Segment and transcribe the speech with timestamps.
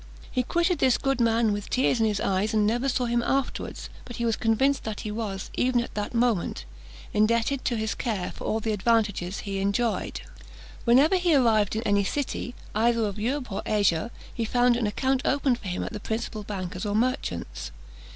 [0.31, 3.87] He quitted this good man with tears in his eyes, and never saw him afterwards;
[4.03, 6.65] but he was convinced that he was, even at that moment,
[7.13, 10.21] indebted to his care for all the advantages he enjoyed.
[10.85, 15.21] Whenever he arrived in any city, either of Europe or Asia, he found an account
[15.23, 17.69] opened for him at the principal bankers' or merchants'.